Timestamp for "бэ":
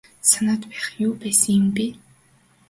1.75-1.85